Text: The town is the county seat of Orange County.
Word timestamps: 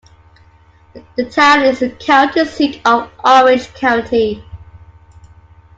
The 1.15 1.25
town 1.29 1.61
is 1.63 1.81
the 1.81 1.91
county 1.91 2.43
seat 2.45 2.81
of 2.87 3.11
Orange 3.23 3.71
County. 3.75 4.43